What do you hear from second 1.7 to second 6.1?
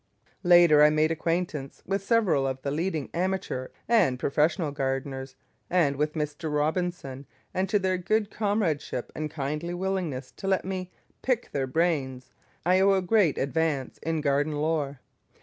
with several of the leading amateur and professional gardeners, and